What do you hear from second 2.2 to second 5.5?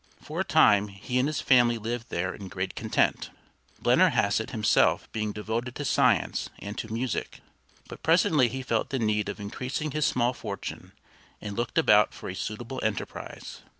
in great content, Blennerhassett himself being